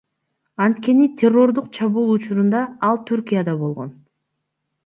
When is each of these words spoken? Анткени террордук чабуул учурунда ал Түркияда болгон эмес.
Анткени 0.65 1.05
террордук 1.23 1.69
чабуул 1.79 2.09
учурунда 2.15 2.65
ал 2.89 3.01
Түркияда 3.11 3.57
болгон 3.63 3.93
эмес. 3.93 4.05